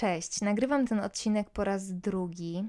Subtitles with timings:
[0.00, 2.68] Cześć, nagrywam ten odcinek po raz drugi,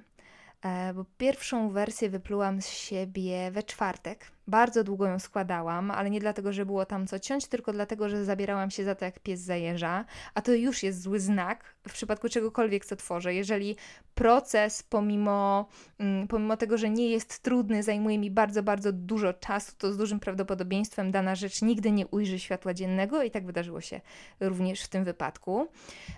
[0.62, 4.32] e, bo pierwszą wersję wyplułam z siebie we czwartek.
[4.52, 8.26] Bardzo długo ją składałam, ale nie dlatego, że było tam co ciąć, tylko dlatego, że
[8.26, 12.30] zabierałam się za to, jak pies zajeżdża, a to już jest zły znak w przypadku
[12.30, 13.34] czegokolwiek, co tworzę.
[13.34, 13.76] Jeżeli
[14.16, 15.70] proces, pomimo,
[16.00, 19.98] mm, pomimo tego, że nie jest trudny, zajmuje mi bardzo, bardzo dużo czasu, to z
[19.98, 24.02] dużym prawdopodobieństwem dana rzecz nigdy nie ujrzy światła dziennego i tak wydarzyło się
[24.40, 25.68] również w tym wypadku.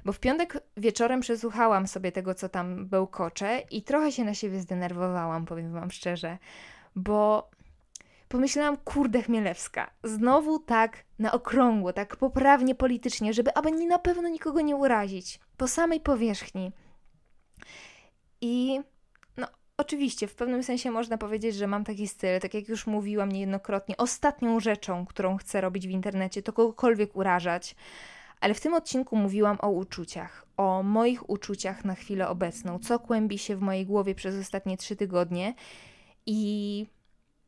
[0.06, 4.60] Bo w piątek wieczorem przesłuchałam sobie tego, co tam bełkocze i trochę się na siebie
[4.60, 6.38] zdenerwowałam, powiem Wam szczerze,
[6.96, 7.50] bo
[8.34, 14.62] pomyślałam, kurde Chmielewska, znowu tak na okrągło, tak poprawnie politycznie, żeby aby na pewno nikogo
[14.62, 16.72] nie urazić, po samej powierzchni.
[18.42, 18.82] I
[19.38, 23.32] no, oczywiście, w pewnym sensie można powiedzieć, że mam taki styl, tak jak już mówiłam
[23.32, 27.76] niejednokrotnie, ostatnią rzeczą, którą chcę robić w internecie, to kogokolwiek urażać.
[28.42, 33.38] Ale w tym odcinku mówiłam o uczuciach, o moich uczuciach na chwilę obecną, co kłębi
[33.38, 35.54] się w mojej głowie przez ostatnie trzy tygodnie
[36.26, 36.86] i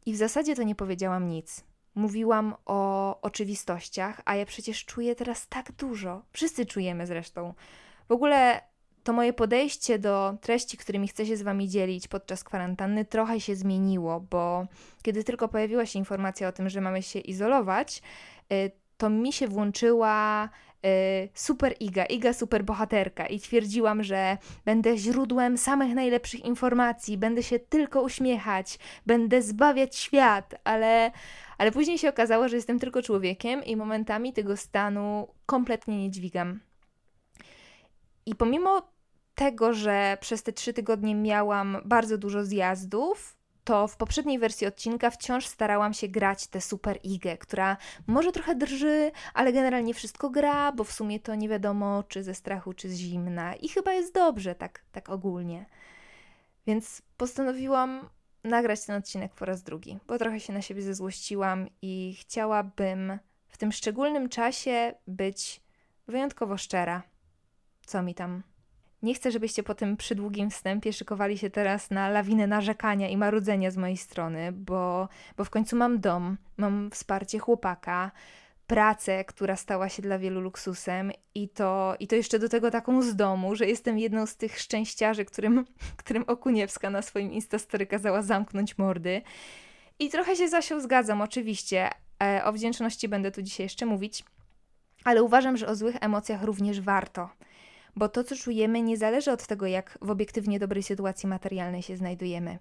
[0.06, 1.64] i w zasadzie to nie powiedziałam nic.
[1.96, 6.22] Mówiłam o oczywistościach, a ja przecież czuję teraz tak dużo.
[6.32, 7.54] Wszyscy czujemy zresztą.
[8.10, 8.62] W ogóle
[9.04, 13.56] to moje podejście do treści, którymi chcę się z Wami dzielić podczas kwarantanny, trochę się
[13.56, 14.68] zmieniło, bo
[15.02, 18.02] kiedy tylko pojawiła się informacja o tym, że mamy się izolować,
[18.52, 20.50] y, to mi się włączyła
[21.34, 27.60] super Iga, Iga super bohaterka i twierdziłam, że będę źródłem samych najlepszych informacji, będę się
[27.60, 31.12] tylko uśmiechać, będę zbawiać świat, ale,
[31.58, 36.60] ale później się okazało, że jestem tylko człowiekiem i momentami tego stanu kompletnie nie dźwigam.
[38.26, 38.82] I pomimo
[39.36, 45.10] tego, że przez te trzy tygodnie miałam bardzo dużo zjazdów, to w poprzedniej wersji odcinka
[45.10, 50.72] wciąż starałam się grać tę super Igę, która może trochę drży, ale generalnie wszystko gra,
[50.72, 53.56] bo w sumie to nie wiadomo, czy ze strachu, czy z zimna.
[53.56, 55.66] I chyba jest dobrze, tak, tak ogólnie.
[56.68, 58.10] Więc postanowiłam
[58.44, 63.58] nagrać ten odcinek po raz drugi, bo trochę się na siebie zezłościłam i chciałabym w
[63.58, 65.62] tym szczególnym czasie być
[66.08, 67.04] wyjątkowo szczera.
[67.86, 68.44] Co mi tam
[69.06, 73.72] nie chcę, żebyście po tym przydługim wstępie szykowali się teraz na lawinę narzekania i marudzenia
[73.72, 78.12] z mojej strony, bo, bo w końcu mam dom, mam wsparcie chłopaka,
[78.68, 83.02] pracę, która stała się dla wielu luksusem i to, i to jeszcze do tego taką
[83.02, 85.66] z domu, że jestem jedną z tych szczęściarzy, którym,
[86.02, 89.22] którym Okuniewska na swoim Instastory kazała zamknąć mordy.
[90.00, 91.90] I trochę się Zasią zgadzam, oczywiście.
[92.24, 94.24] E, o wdzięczności będę tu dzisiaj jeszcze mówić,
[95.04, 97.30] ale uważam, że o złych emocjach również warto
[97.96, 101.98] bo to, co czujemy, nie zależy od tego, jak w obiektywnie dobrej sytuacji materialnej się
[101.98, 102.60] znajdujemy.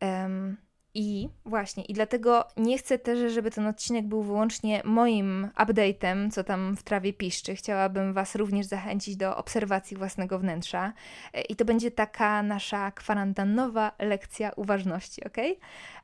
[0.00, 0.56] Um,
[0.94, 6.44] i właśnie, i dlatego nie chcę też, żeby ten odcinek był wyłącznie moim update'em, co
[6.44, 7.54] tam w trawie piszczy.
[7.54, 10.92] Chciałabym Was również zachęcić do obserwacji własnego wnętrza.
[11.34, 15.36] E, I to będzie taka nasza kwarantannowa lekcja uważności, ok?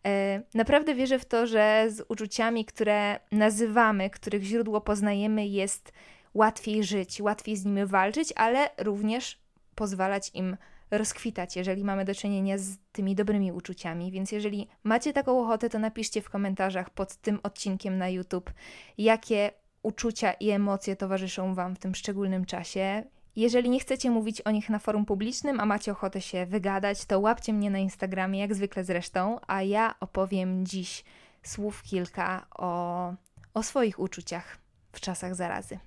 [0.07, 5.93] E, naprawdę wierzę w to, że z uczuciami, które nazywamy, których źródło poznajemy, jest
[6.37, 9.39] łatwiej żyć, łatwiej z nimi walczyć, ale również
[9.75, 10.57] pozwalać im
[10.91, 14.11] rozkwitać, jeżeli mamy do czynienia z tymi dobrymi uczuciami.
[14.11, 18.53] Więc jeżeli macie taką ochotę, to napiszcie w komentarzach pod tym odcinkiem na YouTube,
[18.99, 19.51] jakie
[19.83, 23.05] uczucia i emocje towarzyszą Wam w tym szczególnym czasie.
[23.37, 27.21] Jeżeli nie chcecie mówić o nich na forum publicznym, a macie ochotę się wygadać, to
[27.21, 31.05] łapcie mnie na Instagramie, jak zwykle zresztą, a ja opowiem dziś
[31.43, 33.15] słów kilka o,
[33.55, 34.59] o swoich uczuciach
[34.93, 35.79] w czasach zarazy.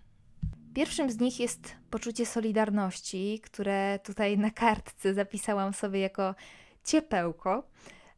[0.79, 6.35] Pierwszym z nich jest poczucie solidarności, które tutaj na kartce zapisałam sobie jako
[6.83, 7.63] ciepełko.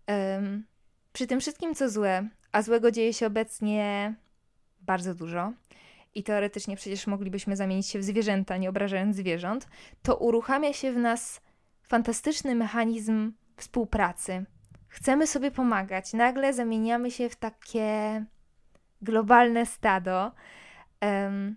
[0.08, 0.66] Um,
[1.14, 4.16] przy tym wszystkim, co złe, a złego dzieje się obecnie
[4.82, 5.54] bardzo dużo,
[6.16, 9.68] i teoretycznie przecież moglibyśmy zamienić się w zwierzęta, nie obrażając zwierząt,
[10.02, 11.42] to uruchamia się w nas
[11.84, 14.46] fantastyczny mechanizm współpracy.
[14.88, 18.26] Chcemy sobie pomagać, nagle zamieniamy się w takie
[19.02, 20.32] globalne stado.
[21.02, 21.56] Um,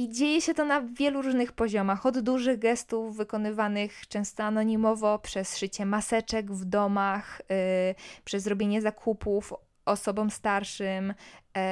[0.00, 5.56] i dzieje się to na wielu różnych poziomach, od dużych gestów wykonywanych często anonimowo, przez
[5.56, 7.94] szycie maseczek w domach, yy,
[8.24, 9.54] przez robienie zakupów
[9.84, 11.14] osobom starszym,
[11.56, 11.62] yy,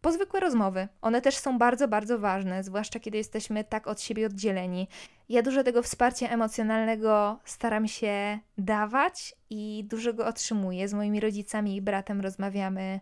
[0.00, 0.88] po zwykłe rozmowy.
[1.02, 4.88] One też są bardzo, bardzo ważne, zwłaszcza kiedy jesteśmy tak od siebie oddzieleni.
[5.28, 10.88] Ja dużo tego wsparcia emocjonalnego staram się dawać i dużo go otrzymuję.
[10.88, 13.00] Z moimi rodzicami i bratem rozmawiamy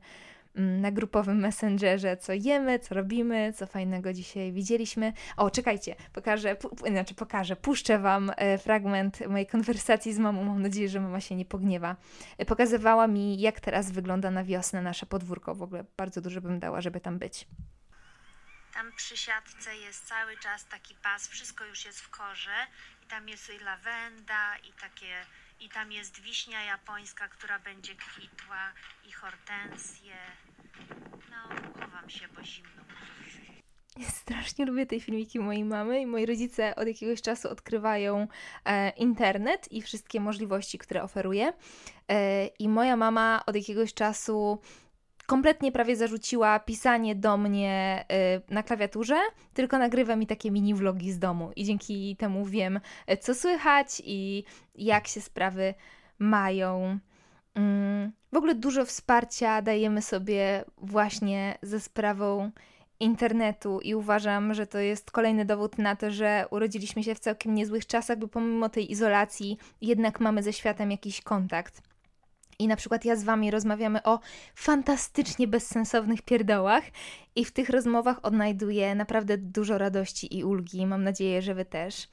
[0.56, 5.12] na grupowym messengerze, co jemy, co robimy, co fajnego dzisiaj widzieliśmy.
[5.36, 6.56] O, czekajcie, pokażę,
[6.90, 10.44] znaczy pokażę, puszczę Wam e, fragment mojej konwersacji z mamą.
[10.44, 11.96] Mam nadzieję, że mama się nie pogniewa.
[12.38, 15.54] E, pokazywała mi, jak teraz wygląda na wiosnę nasze podwórko.
[15.54, 17.46] W ogóle bardzo dużo bym dała, żeby tam być.
[18.74, 22.66] Tam przy siatce jest cały czas taki pas, wszystko już jest w korze
[23.04, 25.26] i tam jest i lawenda i takie
[25.60, 28.72] i tam jest wiśnia japońska, która będzie kwitła
[29.04, 30.16] i hortensje.
[31.30, 32.26] No, się.
[34.02, 38.28] Strasznie lubię te filmiki mojej mamy i moi rodzice od jakiegoś czasu odkrywają
[38.64, 41.52] e, internet i wszystkie możliwości, które oferuje.
[42.08, 44.60] E, I moja mama od jakiegoś czasu
[45.26, 48.04] kompletnie prawie zarzuciła pisanie do mnie
[48.48, 49.16] y, na klawiaturze,
[49.54, 52.80] tylko nagrywa mi takie mini vlogi z domu i dzięki temu wiem,
[53.10, 54.44] y, co słychać i
[54.74, 55.74] jak się sprawy
[56.18, 56.98] mają.
[57.56, 62.50] Mm, w ogóle dużo wsparcia dajemy sobie właśnie ze sprawą
[63.00, 67.54] internetu i uważam, że to jest kolejny dowód na to, że urodziliśmy się w całkiem
[67.54, 71.82] niezłych czasach, bo pomimo tej izolacji jednak mamy ze światem jakiś kontakt.
[72.58, 74.20] I na przykład ja z Wami rozmawiamy o
[74.54, 76.84] fantastycznie bezsensownych pierdołach,
[77.36, 80.86] i w tych rozmowach odnajduję naprawdę dużo radości i ulgi.
[80.86, 82.08] Mam nadzieję, że Wy też.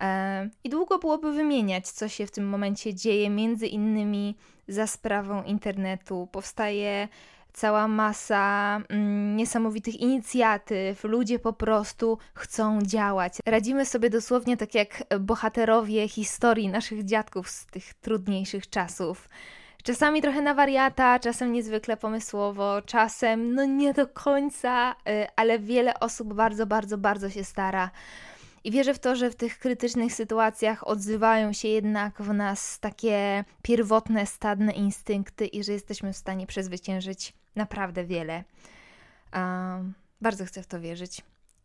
[0.00, 4.36] E, I długo byłoby wymieniać, co się w tym momencie dzieje, między innymi
[4.68, 6.28] za sprawą internetu.
[6.32, 7.08] Powstaje
[7.52, 13.38] cała masa mm, niesamowitych inicjatyw, ludzie po prostu chcą działać.
[13.46, 19.28] Radzimy sobie dosłownie tak jak bohaterowie historii naszych dziadków z tych trudniejszych czasów.
[19.82, 26.00] Czasami trochę na wariata, czasem niezwykle pomysłowo, czasem no nie do końca, y, ale wiele
[26.00, 27.90] osób bardzo, bardzo, bardzo się stara.
[28.64, 33.44] I wierzę w to, że w tych krytycznych sytuacjach odzywają się jednak w nas takie
[33.62, 38.44] pierwotne, stadne instynkty i że jesteśmy w stanie przezwyciężyć naprawdę wiele.
[39.34, 41.22] Um, bardzo chcę w to wierzyć.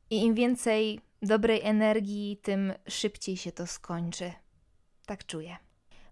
[0.09, 4.31] I im więcej dobrej energii, tym szybciej się to skończy.
[5.05, 5.57] Tak czuję.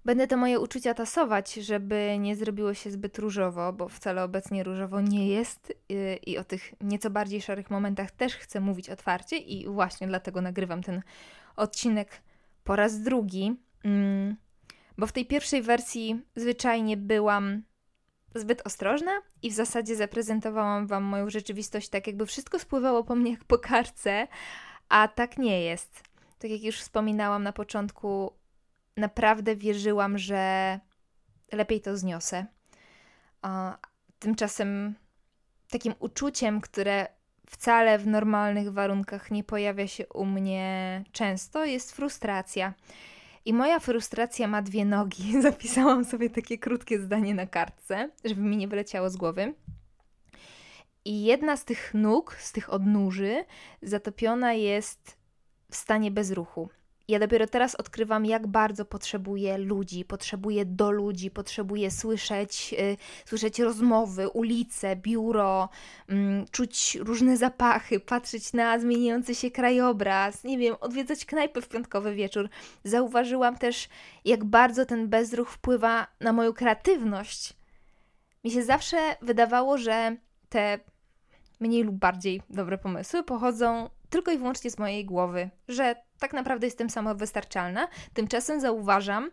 [0.06, 5.01] Będę te moje uczucia tasować, żeby nie zrobiło się zbyt różowo, bo wcale obecnie różowo
[5.01, 9.68] nie jest y, i o tych nieco bardziej szarych momentach też chcę mówić otwarcie i
[9.68, 11.01] właśnie dlatego nagrywam ten
[11.56, 12.21] odcinek
[12.63, 14.36] po raz drugi, mm,
[14.98, 17.63] bo w tej pierwszej wersji zwyczajnie byłam
[18.36, 19.12] zbyt ostrożna
[19.42, 23.57] i w zasadzie zaprezentowałam Wam moją rzeczywistość tak, jakby wszystko spływało po mnie jak po
[23.57, 24.27] karce,
[24.89, 26.04] a tak nie jest.
[26.39, 28.33] Tak jak już wspominałam na początku,
[28.97, 30.79] naprawdę wierzyłam, że
[31.51, 32.45] lepiej to zniosę.
[34.19, 34.95] Tymczasem
[35.69, 37.07] takim uczuciem, które
[37.51, 42.73] wcale w normalnych warunkach nie pojawia się u mnie często, jest frustracja.
[43.45, 45.33] I moja frustracja ma dwie nogi.
[45.41, 49.53] Zapisałam sobie takie krótkie zdanie na kartce, żeby mi nie wyleciało z głowy.
[51.05, 53.45] I jedna z tych nóg, z tych odnóży,
[53.81, 55.17] zatopiona jest
[55.71, 56.69] w stanie bezruchu.
[57.11, 63.59] Ja dopiero teraz odkrywam, jak bardzo potrzebuję ludzi, potrzebuję do ludzi, potrzebuję słyszeć, yy, słyszeć
[63.59, 65.69] rozmowy, ulice, biuro,
[66.09, 66.15] yy,
[66.51, 72.49] czuć różne zapachy, patrzeć na zmieniający się krajobraz, nie wiem, odwiedzać knajpy w piątkowy wieczór.
[72.83, 73.89] Zauważyłam też,
[74.25, 77.53] jak bardzo ten bezruch wpływa na moją kreatywność.
[78.43, 80.15] Mi się zawsze wydawało, że
[80.49, 80.79] te
[81.59, 86.68] mniej lub bardziej dobre pomysły pochodzą tylko i wyłącznie z mojej głowy, że tak naprawdę
[86.68, 87.88] jestem samowystarczalna.
[88.13, 89.31] Tymczasem zauważam,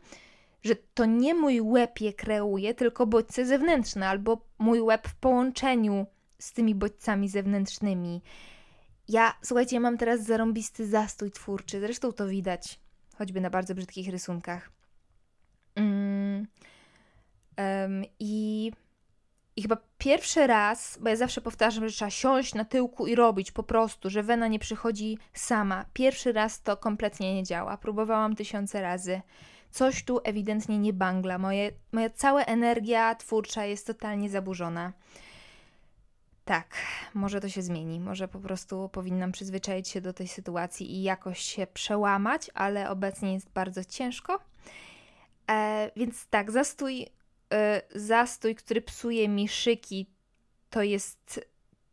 [0.63, 6.07] że to nie mój łeb je kreuje, tylko bodźce zewnętrzne, albo mój łeb w połączeniu
[6.39, 8.23] z tymi bodźcami zewnętrznymi.
[9.09, 12.81] Ja, słuchajcie, mam teraz zarąbisty zastój twórczy, zresztą to widać,
[13.19, 14.71] choćby na bardzo brzydkich rysunkach.
[15.75, 16.47] Mm,
[17.59, 18.73] um, I
[19.59, 23.53] i chyba pierwszy raz, bo ja zawsze powtarzam, że trzeba siąść na tyłku i robić
[23.53, 25.85] po prostu, że wena nie przychodzi sama.
[25.93, 27.77] Pierwszy raz to kompletnie nie działa.
[27.77, 29.21] Próbowałam tysiące razy.
[29.71, 31.39] Coś tu ewidentnie nie bangla.
[31.39, 34.93] Moje, moja cała energia twórcza jest totalnie zaburzona.
[36.45, 36.75] Tak,
[37.15, 38.01] może to się zmieni.
[38.01, 43.35] Może po prostu powinnam przyzwyczaić się do tej sytuacji i jakoś się przełamać, ale obecnie
[43.35, 44.41] jest bardzo ciężko.
[45.51, 47.07] E, więc tak, zastój
[47.95, 50.07] zastój, który psuje mi szyki,
[50.71, 51.41] to jest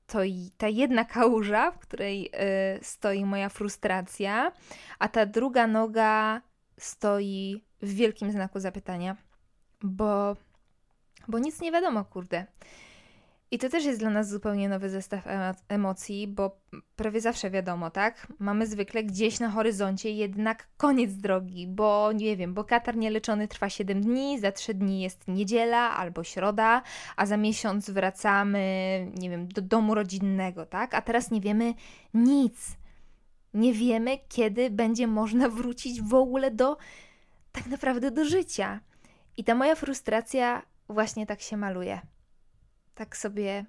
[0.07, 0.19] to
[0.57, 4.51] ta jedna kałuża, w której y, stoi moja frustracja,
[4.99, 6.41] a ta druga noga
[6.77, 9.15] stoi w wielkim znaku zapytania,
[9.81, 10.35] bo,
[11.27, 12.45] bo nic nie wiadomo, kurde.
[13.55, 15.25] I to też jest dla nas zupełnie nowy zestaw
[15.67, 16.61] emocji, bo
[16.95, 18.27] prawie zawsze wiadomo, tak?
[18.39, 23.69] Mamy zwykle gdzieś na horyzoncie jednak koniec drogi, bo nie wiem, bo katar nieleczony trwa
[23.69, 26.81] 7 dni, za 3 dni jest niedziela albo środa,
[27.15, 28.61] a za miesiąc wracamy,
[29.15, 30.93] nie wiem, do domu rodzinnego, tak?
[30.93, 31.73] A teraz nie wiemy
[32.13, 32.77] nic.
[33.53, 36.77] Nie wiemy, kiedy będzie można wrócić w ogóle do
[37.51, 38.79] tak naprawdę do życia.
[39.37, 42.01] I ta moja frustracja właśnie tak się maluje
[42.95, 43.65] tak sobie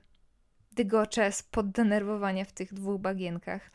[0.72, 3.70] dygocze z poddenerwowania w tych dwóch bagienkach.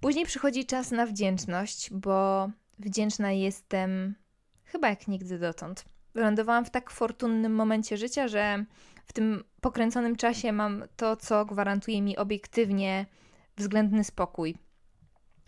[0.00, 4.14] Później przychodzi czas na wdzięczność, bo wdzięczna jestem
[4.64, 5.84] chyba jak nigdy dotąd.
[6.14, 8.64] Wylądowałam w tak fortunnym momencie życia, że
[9.04, 13.06] w tym pokręconym czasie mam to, co gwarantuje mi obiektywnie
[13.56, 14.56] względny spokój.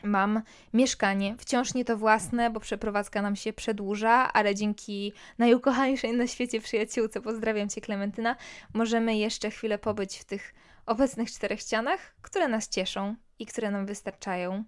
[0.04, 0.42] Mam
[0.73, 6.61] mieszkanie, wciąż nie to własne, bo przeprowadzka nam się przedłuża, ale dzięki najukochańszej na świecie
[6.61, 8.37] przyjaciółce, pozdrawiam Cię Klementyna,
[8.75, 10.54] możemy jeszcze chwilę pobyć w tych
[10.87, 14.64] obecnych czterech ścianach, które nas cieszą i które nam wystarczają.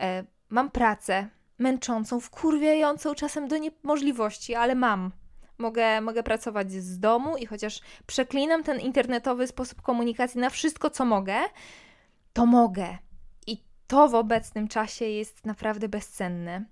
[0.00, 5.12] E, mam pracę męczącą, wkurwiającą czasem do niemożliwości, ale mam.
[5.58, 11.04] Mogę, mogę pracować z domu i chociaż przeklinam ten internetowy sposób komunikacji na wszystko, co
[11.04, 11.36] mogę,
[12.32, 12.98] to mogę.
[13.88, 16.64] To w obecnym czasie jest naprawdę bezcenne.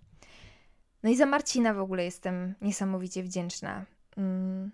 [1.02, 3.85] No i za Marcina w ogóle jestem niesamowicie wdzięczna.
[4.16, 4.70] Mm,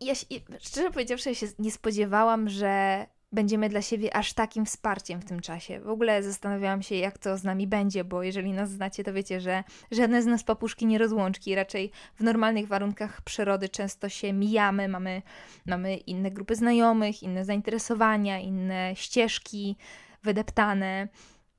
[0.00, 0.14] ja
[0.60, 5.40] szczerze powiedziawszy, ja się nie spodziewałam, że będziemy dla siebie aż takim wsparciem w tym
[5.40, 5.80] czasie.
[5.80, 9.40] W ogóle zastanawiałam się, jak to z nami będzie, bo jeżeli nas znacie, to wiecie,
[9.40, 11.54] że żadne z nas papuszki nie rozłączki.
[11.54, 15.22] Raczej w normalnych warunkach przyrody często się mijamy, mamy,
[15.66, 19.76] mamy inne grupy znajomych, inne zainteresowania, inne ścieżki
[20.22, 21.08] wydeptane.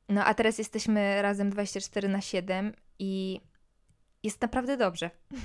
[0.10, 3.42] No a teraz jesteśmy razem 24 na 7 i
[4.24, 5.10] jest naprawdę dobrze.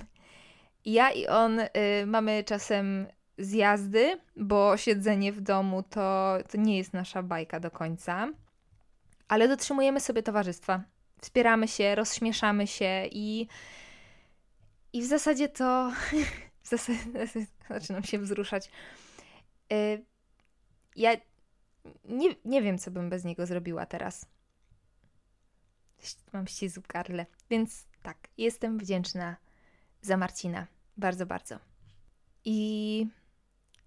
[0.85, 1.69] Ja i on y,
[2.07, 3.07] mamy czasem
[3.39, 8.29] zjazdy, bo siedzenie w domu to, to nie jest nasza bajka do końca,
[9.29, 10.83] ale dotrzymujemy sobie towarzystwa.
[11.21, 13.49] Wspieramy się, rozśmieszamy się i,
[14.93, 15.93] i w zasadzie to.
[16.63, 16.99] W zasadzie
[17.71, 18.71] zaczynam się wzruszać.
[19.73, 20.05] Y,
[20.97, 21.11] ja
[22.05, 24.27] nie, nie wiem, co bym bez niego zrobiła teraz.
[26.33, 27.27] Mam ścisł karle.
[27.51, 29.37] Więc tak, jestem wdzięczna
[30.03, 30.67] za Marcina.
[30.97, 31.59] Bardzo, bardzo.
[32.45, 33.07] I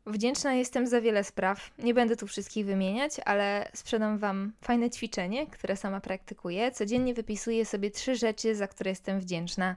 [0.07, 1.72] Wdzięczna jestem za wiele spraw.
[1.79, 6.72] Nie będę tu wszystkich wymieniać, ale sprzedam Wam fajne ćwiczenie, które sama praktykuję.
[6.72, 9.75] Codziennie wypisuję sobie trzy rzeczy, za które jestem wdzięczna.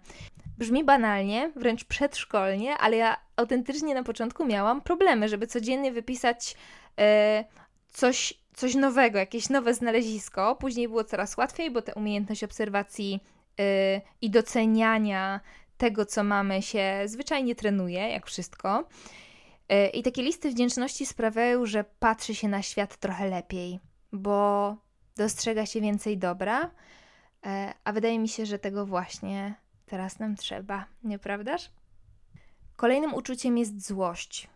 [0.58, 6.56] Brzmi banalnie, wręcz przedszkolnie, ale ja autentycznie na początku miałam problemy, żeby codziennie wypisać
[6.98, 7.44] e,
[7.88, 10.56] coś, coś nowego, jakieś nowe znalezisko.
[10.56, 13.20] Później było coraz łatwiej, bo ta umiejętność obserwacji
[13.60, 15.40] e, i doceniania
[15.76, 18.88] tego, co mamy, się zwyczajnie trenuje, jak wszystko.
[19.68, 23.80] E, I takie listy wdzięczności sprawiają, że patrzy się na świat trochę lepiej,
[24.12, 24.76] bo
[25.16, 26.70] dostrzega się więcej dobra,
[27.46, 29.54] e, a wydaje mi się, że tego właśnie
[29.86, 31.70] teraz nam trzeba, nieprawdaż?
[32.76, 34.48] Kolejnym uczuciem jest złość.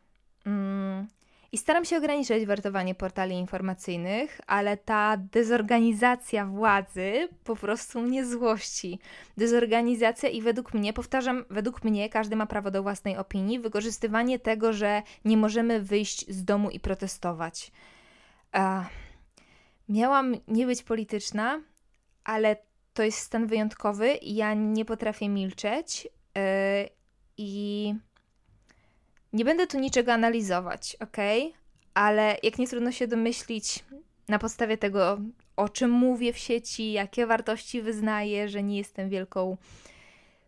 [0.46, 1.06] Mm,
[1.52, 8.98] i staram się ograniczać wertowanie portali informacyjnych, ale ta dezorganizacja władzy po prostu mnie złości.
[9.36, 14.72] Dezorganizacja i według mnie, powtarzam, według mnie każdy ma prawo do własnej opinii, wykorzystywanie tego,
[14.72, 17.72] że nie możemy wyjść z domu i protestować.
[19.88, 21.60] Miałam nie być polityczna,
[22.24, 22.56] ale
[22.94, 26.08] to jest stan wyjątkowy i ja nie potrafię milczeć.
[26.34, 26.42] Yy,
[27.36, 27.94] I
[29.32, 31.16] nie będę tu niczego analizować, ok?
[31.94, 33.84] Ale jak nie trudno się domyślić
[34.28, 35.18] na podstawie tego,
[35.56, 39.56] o czym mówię w sieci, jakie wartości wyznaję, że nie jestem wielką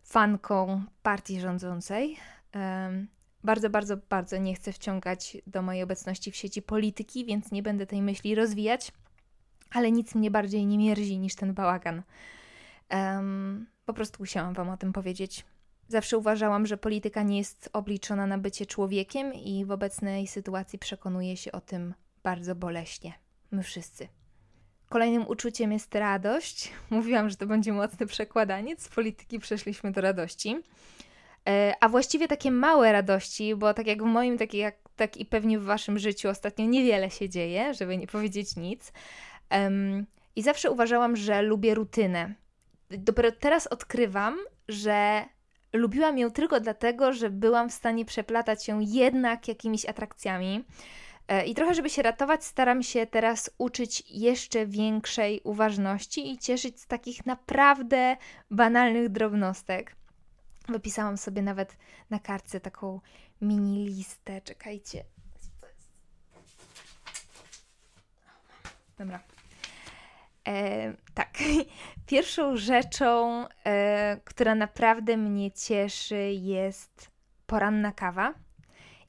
[0.03, 2.17] fanką partii rządzącej.
[2.55, 3.07] Um,
[3.43, 7.85] bardzo, bardzo, bardzo nie chcę wciągać do mojej obecności w sieci polityki, więc nie będę
[7.85, 8.91] tej myśli rozwijać,
[9.71, 12.01] ale nic mnie bardziej nie mierzi niż ten bałagan.
[12.91, 15.45] Um, po prostu musiałam Wam o tym powiedzieć.
[15.87, 21.37] Zawsze uważałam, że polityka nie jest obliczona na bycie człowiekiem i w obecnej sytuacji przekonuję
[21.37, 23.13] się o tym bardzo boleśnie.
[23.51, 24.07] My wszyscy.
[24.89, 26.71] Kolejnym uczuciem jest radość.
[26.89, 28.81] Mówiłam, że to będzie mocny przekładaniec.
[28.81, 30.57] Z polityki przeszliśmy do radości.
[31.47, 35.25] E, a właściwie takie małe radości, bo tak jak w moim, tak, jak, tak i
[35.25, 38.93] pewnie w waszym życiu ostatnio niewiele się dzieje, żeby nie powiedzieć nic.
[40.35, 42.33] I zawsze uważałam, że lubię rutynę.
[42.89, 44.37] Dopiero teraz odkrywam,
[44.67, 45.25] że
[45.75, 50.65] lubiłam ją tylko dlatego, że byłam w stanie przeplatać ją jednak jakimiś atrakcjami.
[51.27, 56.81] E, I trochę, żeby się ratować, staram się teraz uczyć jeszcze większej uważności i cieszyć
[56.81, 58.17] z takich naprawdę
[58.51, 59.95] banalnych drobnostek.
[60.69, 61.77] Wypisałam sobie nawet
[62.09, 63.01] na kartce taką
[63.41, 64.41] mini listę.
[64.41, 65.03] Czekajcie.
[68.97, 69.34] Dobra.
[70.47, 71.37] E, tak.
[72.07, 77.11] Pierwszą rzeczą, e, która naprawdę mnie cieszy, jest
[77.45, 78.33] poranna kawa.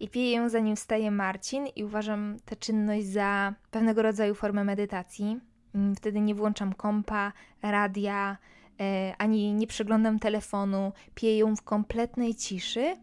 [0.01, 5.41] I piję ją zanim wstaje Marcin, i uważam tę czynność za pewnego rodzaju formę medytacji.
[5.75, 8.37] Mm, wtedy nie włączam kompa, radia,
[8.81, 10.93] e, ani nie przeglądam telefonu.
[11.15, 12.97] Piję ją w kompletnej ciszy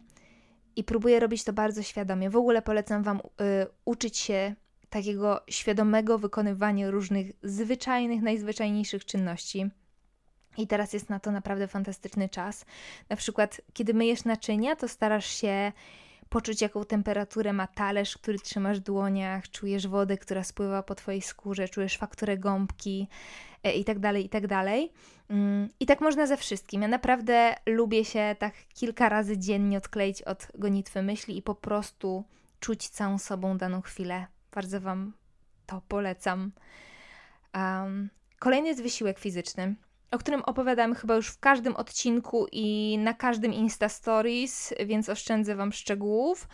[0.75, 2.29] i próbuję robić to bardzo świadomie.
[2.29, 3.21] W ogóle polecam Wam y,
[3.85, 4.55] uczyć się
[4.93, 9.69] takiego świadomego wykonywania różnych zwyczajnych, najzwyczajniejszych czynności.
[10.57, 12.65] I teraz jest na to naprawdę fantastyczny czas.
[13.09, 15.71] Na przykład, kiedy myjesz naczynia, to starasz się
[16.29, 21.21] poczuć, jaką temperaturę ma talerz, który trzymasz w dłoniach, czujesz wodę, która spływa po twojej
[21.21, 23.07] skórze, czujesz fakturę gąbki
[23.63, 24.91] e, i tak dalej, i tak dalej.
[25.29, 26.81] Mm, I tak można ze wszystkim.
[26.81, 32.23] Ja naprawdę lubię się tak kilka razy dziennie odkleić od gonitwy myśli i po prostu
[32.59, 34.32] czuć całą sobą daną chwilę.
[34.55, 35.13] Bardzo Wam
[35.65, 36.51] to polecam.
[37.55, 39.75] Um, kolejny jest wysiłek fizyczny
[40.13, 45.55] o którym opowiadam chyba już w każdym odcinku i na każdym Insta Stories, więc oszczędzę
[45.55, 46.47] Wam szczegółów.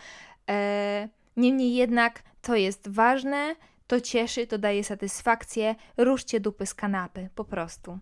[0.48, 5.74] E, niemniej jednak to jest ważne, to cieszy, to daje satysfakcję.
[5.96, 7.98] Ruszcie dupy z kanapy, po prostu.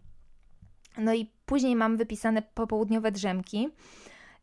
[0.99, 3.69] No i później mam wypisane popołudniowe drzemki.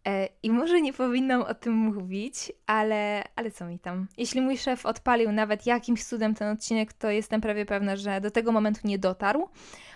[0.05, 4.07] E, I może nie powinnam o tym mówić, ale, ale co mi tam?
[4.17, 8.31] Jeśli mój szef odpalił nawet jakimś cudem ten odcinek, to jestem prawie pewna, że do
[8.31, 9.49] tego momentu nie dotarł.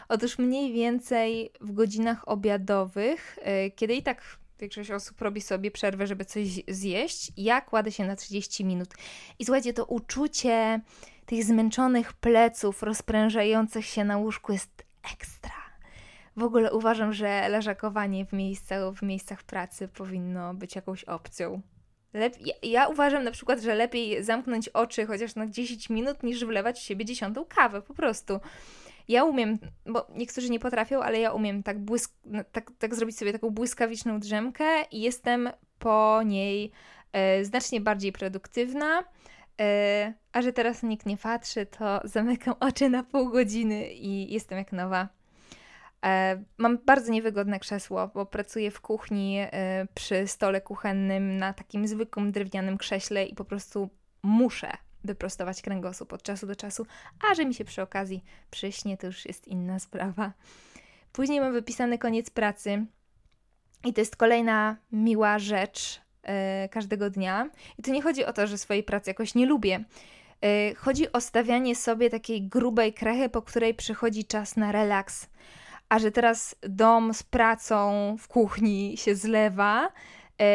[0.09, 4.21] Otóż mniej więcej w godzinach obiadowych, e, kiedy i tak
[4.59, 8.89] większość osób robi sobie przerwę, żeby coś zjeść, ja kładę się na 30 minut.
[9.39, 10.81] I słuchajcie, to uczucie
[11.25, 15.68] tych zmęczonych pleców rozprężających się na łóżku jest ekstra.
[16.39, 21.61] W ogóle uważam, że leżakowanie w, miejscach, w miejscach pracy powinno być jakąś opcją.
[22.13, 26.45] Lep ja, ja, uważam na przykład, że lepiej zamknąć oczy chociaż na 10 minut, niż
[26.45, 28.39] wlewać w siebie dziesiątą kawę, po prostu.
[29.07, 33.17] Ja umiem, bo niektórzy nie potrafią, ale ja umiem tak, błysk no, tak, tak zrobić
[33.17, 36.71] sobie taką błyskawiczną drzemkę i jestem po niej
[37.13, 39.03] e, znacznie bardziej produktywna.
[39.61, 44.57] E, a że teraz nikt nie patrzy, to zamykam oczy na pół godziny i jestem
[44.57, 45.18] jak nowa.
[46.05, 51.87] E, mam bardzo niewygodne krzesło, bo pracuję w kuchni e, przy stole kuchennym na takim
[51.87, 53.89] zwykłym drewnianym krześle i po prostu
[54.23, 54.71] muszę
[55.03, 56.85] wyprostować kręgosłup od czasu do czasu,
[57.29, 60.33] a że mi się przy okazji przyśnie, to już jest inna sprawa.
[61.11, 62.85] Później mam wypisany koniec pracy
[63.85, 67.49] i to jest kolejna miła rzecz yy, każdego dnia.
[67.77, 69.83] I tu nie chodzi o to, że swojej pracy jakoś nie lubię.
[70.77, 75.27] Chodzi o stawianie sobie takiej grubej krechy, po której przychodzi czas na relaks.
[75.89, 79.91] A że teraz dom z pracą w kuchni się zlewa,
[80.39, 80.45] yy,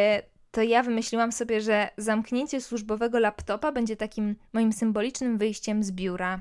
[0.50, 6.40] to ja wymyśliłam sobie, że zamknięcie służbowego laptopa będzie takim moim symbolicznym wyjściem z biura.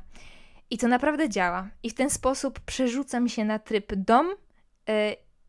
[0.69, 1.69] I to naprawdę działa.
[1.83, 4.27] I w ten sposób przerzucam się na tryb dom
[4.87, 4.93] yy,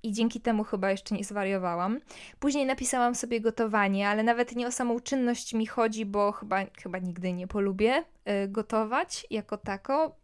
[0.02, 2.00] i dzięki temu chyba jeszcze nie zwariowałam.
[2.38, 6.98] Później napisałam sobie gotowanie, ale nawet nie o samą czynność mi chodzi, bo chyba, chyba
[6.98, 10.16] nigdy nie polubię yy, gotować jako tako.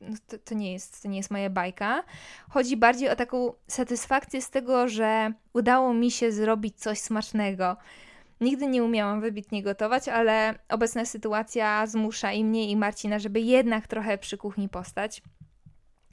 [0.00, 2.04] No to, to, nie jest, to nie jest moja bajka.
[2.50, 7.76] Chodzi bardziej o taką satysfakcję z tego, że udało mi się zrobić coś smacznego.
[8.40, 13.86] Nigdy nie umiałam wybitnie gotować, ale obecna sytuacja zmusza i mnie, i Marcina, żeby jednak
[13.86, 15.22] trochę przy kuchni postać.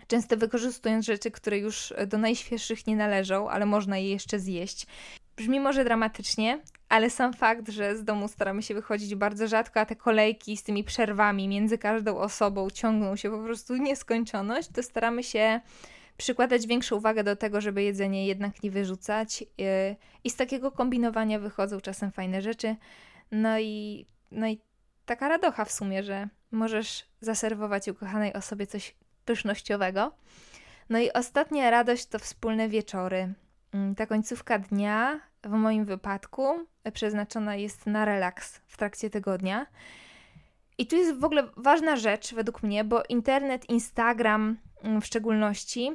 [0.07, 4.87] Często wykorzystując rzeczy, które już do najświeższych nie należą, ale można je jeszcze zjeść.
[5.39, 9.85] Brzmi może dramatycznie, ale sam fakt, że z domu staramy się wychodzić bardzo rzadko, a
[9.85, 15.23] te kolejki z tymi przerwami między każdą osobą ciągną się po prostu nieskończoność, to staramy
[15.23, 15.61] się
[16.17, 19.41] przykładać większą uwagę do tego, żeby jedzenie jednak nie wyrzucać.
[19.41, 22.75] Yy, I z takiego kombinowania wychodzą czasem fajne rzeczy.
[23.31, 24.59] No i, no i
[25.05, 30.11] taka radocha w sumie, że możesz zaserwować ukochanej osobie coś pysznościowego.
[30.89, 33.33] No i ostatnia radość to wspólne wieczory.
[33.73, 39.65] Mm, ta końcówka dnia w moim wypadku przeznaczona jest na relaks w trakcie tygodnia.
[40.77, 44.57] I tu jest w ogóle ważna rzecz według mnie, bo internet, Instagram
[45.01, 45.91] w szczególności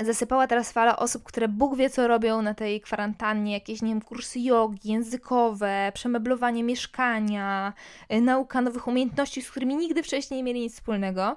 [0.00, 4.00] zasypała teraz fala osób, które Bóg wie co robią na tej kwarantannie, jakieś, nie wiem,
[4.00, 7.72] kursy jogi, językowe, przemeblowanie mieszkania,
[8.12, 11.36] y, nauka nowych umiejętności, z którymi nigdy wcześniej nie mieli nic wspólnego.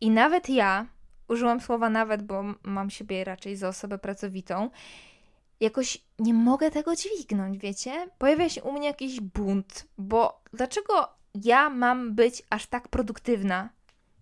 [0.00, 0.86] I nawet ja,
[1.28, 4.70] użyłam słowa nawet, bo mam siebie raczej za osobę pracowitą,
[5.60, 8.08] jakoś nie mogę tego dźwignąć, wiecie?
[8.18, 11.08] Pojawia się u mnie jakiś bunt, bo dlaczego
[11.44, 13.68] ja mam być aż tak produktywna?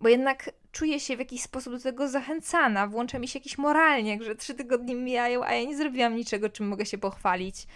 [0.01, 4.23] Bo jednak czuję się w jakiś sposób do tego zachęcana, włącza mi się jakiś moralnie,
[4.23, 7.67] że trzy tygodnie mijają, a ja nie zrobiłam niczego, czym mogę się pochwalić.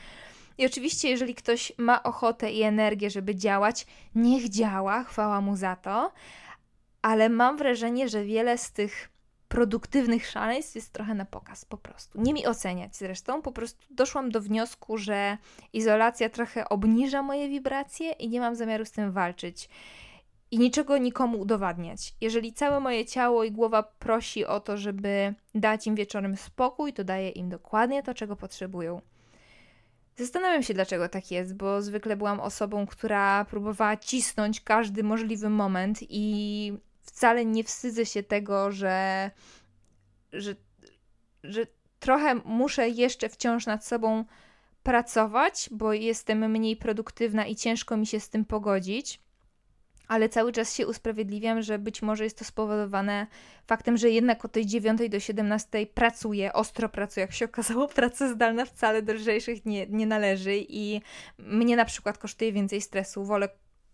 [0.58, 5.76] I oczywiście, jeżeli ktoś ma ochotę i energię, żeby działać, niech działa, chwała mu za
[5.76, 6.12] to,
[7.02, 9.10] ale mam wrażenie, że wiele z tych
[9.52, 12.22] produktywnych szaleństw jest trochę na pokaz, po prostu.
[12.22, 15.38] Nie mi oceniać zresztą, po prostu doszłam do wniosku, że
[15.74, 19.70] izolacja trochę obniża moje wibracje i nie mam zamiaru z tym walczyć.
[20.52, 22.14] I niczego nikomu udowadniać.
[22.22, 27.04] Jeżeli całe moje ciało i głowa prosi o to, żeby dać im wieczorem spokój, to
[27.04, 29.02] daję im dokładnie to, czego potrzebują.
[30.16, 36.00] Zastanawiam się, dlaczego tak jest, bo zwykle byłam osobą, która próbowała cisnąć każdy możliwy moment
[36.02, 39.32] i wcale nie wstydzę się tego, że,
[40.34, 40.56] że,
[41.44, 41.68] że
[42.00, 44.26] trochę muszę jeszcze wciąż nad sobą
[44.84, 49.20] pracować, bo jestem mniej produktywna i ciężko mi się z tym pogodzić.
[50.08, 53.28] Ale cały czas się usprawiedliwiam, że być może jest to spowodowane
[53.68, 57.22] faktem, że jednak od tej 9 do 17 pracuję, ostro pracuję.
[57.22, 61.02] Jak się okazało, praca zdalna wcale do lżejszych nie, nie należy i
[61.38, 63.26] mnie na przykład kosztuje więcej stresu.
[63.26, 63.50] Wolę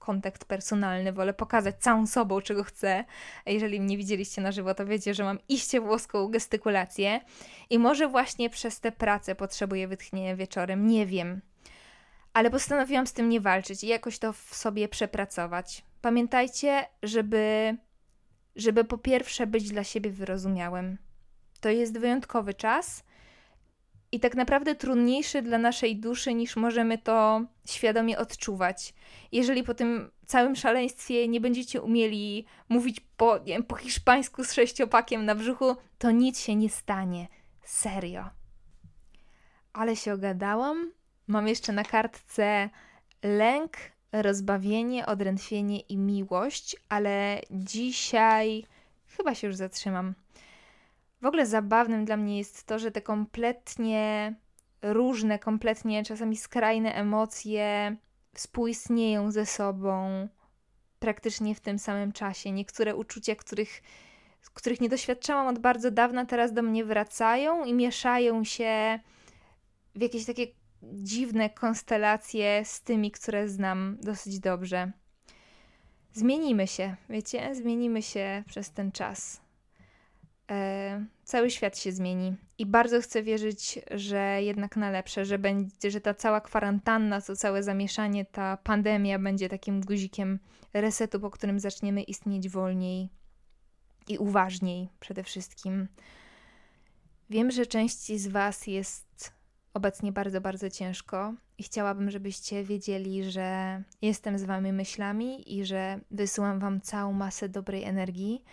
[0.07, 3.05] kontakt personalny, wolę pokazać całą sobą, czego chcę.
[3.45, 7.21] Jeżeli mnie widzieliście na żywo, to wiecie, że mam iście włoską gestykulację
[7.69, 11.41] i może właśnie przez tę pracę potrzebuję wytchnienia wieczorem, nie wiem.
[12.33, 15.83] Ale postanowiłam z tym nie walczyć i jakoś to w sobie przepracować.
[16.01, 17.77] Pamiętajcie, żeby,
[18.55, 20.97] żeby po pierwsze być dla siebie wyrozumiałym.
[21.61, 23.03] To jest wyjątkowy czas
[24.11, 28.93] i tak naprawdę trudniejszy dla naszej duszy, niż możemy to świadomie odczuwać.
[29.31, 35.25] Jeżeli po tym całym szaleństwie nie będziecie umieli mówić po, wiem, po hiszpańsku z sześciopakiem
[35.25, 37.27] na brzuchu, to nic się nie stanie.
[37.63, 38.29] Serio.
[39.73, 40.91] Ale się ogadałam.
[41.27, 42.69] Mam jeszcze na kartce
[43.23, 43.77] lęk,
[44.11, 48.65] rozbawienie, odrętwienie i miłość, ale dzisiaj
[49.07, 50.13] chyba się już zatrzymam.
[51.21, 54.33] W ogóle zabawnym dla mnie jest to, że te kompletnie
[54.81, 57.95] różne, kompletnie czasami skrajne emocje
[58.33, 60.27] współistnieją ze sobą
[60.99, 62.51] praktycznie w tym samym czasie.
[62.51, 63.81] Niektóre uczucia, których,
[64.53, 68.99] których nie doświadczałam od bardzo dawna, teraz do mnie wracają i mieszają się
[69.95, 70.47] w jakieś takie
[70.83, 74.91] dziwne konstelacje z tymi, które znam dosyć dobrze.
[76.13, 77.55] Zmienimy się, wiecie?
[77.55, 79.46] Zmienimy się przez ten czas
[80.51, 82.35] e, cały świat się zmieni.
[82.57, 87.35] I bardzo chcę wierzyć, że jednak na lepsze, że, będzie, że ta cała kwarantanna, to
[87.35, 90.39] całe zamieszanie, ta pandemia będzie takim guzikiem
[90.73, 93.09] resetu, po którym zaczniemy istnieć wolniej
[94.07, 95.87] i uważniej przede wszystkim.
[97.29, 99.33] Wiem, że części z Was jest
[99.73, 105.99] obecnie bardzo, bardzo ciężko i chciałabym, żebyście wiedzieli, że jestem z Wami myślami i że
[106.11, 108.43] wysyłam Wam całą masę dobrej energii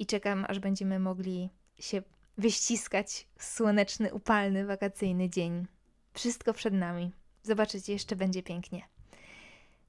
[0.00, 2.02] i czekam, aż będziemy mogli się
[2.38, 5.66] wyściskać w słoneczny, upalny, wakacyjny dzień.
[6.14, 7.12] Wszystko przed nami.
[7.42, 8.82] Zobaczycie, jeszcze będzie pięknie.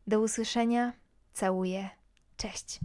[0.08, 0.94] Do usłyszenia.
[1.34, 1.90] Całuję.
[2.38, 2.80] Cześć.